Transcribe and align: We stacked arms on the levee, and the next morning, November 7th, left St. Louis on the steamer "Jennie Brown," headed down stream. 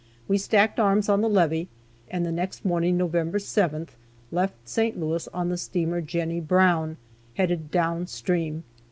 We 0.27 0.39
stacked 0.39 0.79
arms 0.79 1.09
on 1.09 1.21
the 1.21 1.29
levee, 1.29 1.67
and 2.09 2.25
the 2.25 2.31
next 2.31 2.65
morning, 2.65 2.97
November 2.97 3.37
7th, 3.37 3.89
left 4.31 4.55
St. 4.67 4.99
Louis 4.99 5.27
on 5.27 5.49
the 5.49 5.57
steamer 5.59 6.01
"Jennie 6.01 6.41
Brown," 6.41 6.97
headed 7.35 7.69
down 7.69 8.07
stream. 8.07 8.63